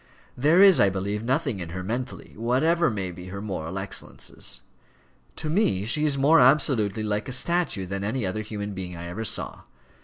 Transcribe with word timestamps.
There 0.35 0.63
is, 0.63 0.79
I 0.79 0.89
believe, 0.89 1.21
nothing 1.23 1.59
in 1.59 1.69
her 1.69 1.83
mentally, 1.83 2.33
whatever 2.35 2.89
may 2.89 3.11
be 3.11 3.27
her 3.27 3.39
moral 3.39 3.77
excellences. 3.77 4.63
To 5.35 5.47
me 5.47 5.85
she 5.85 6.05
is 6.05 6.17
more 6.17 6.39
absolutely 6.39 7.03
like 7.03 7.29
a 7.29 7.31
statue 7.31 7.85
than 7.85 8.03
any 8.03 8.25
other 8.25 8.41
human 8.41 8.73
being 8.73 8.95
I 8.97 9.05
ever 9.05 9.23
saw. 9.23 9.61